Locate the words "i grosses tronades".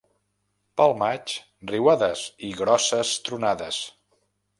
2.47-3.83